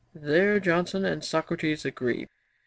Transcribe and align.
There 0.15 0.59
Johnson 0.59 1.05
and 1.05 1.23
Socrates 1.23 1.85
agree. 1.85 2.27